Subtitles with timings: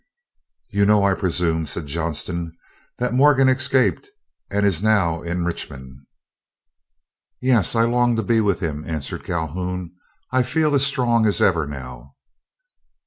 [0.71, 2.53] "You know, I presume," said Johnston,
[2.97, 4.09] "that Morgan escaped,
[4.49, 6.07] and is now in Richmond."
[7.39, 9.91] "Yes, I long to be with him," answered Calhoun.
[10.31, 12.09] "I feel as strong as ever now."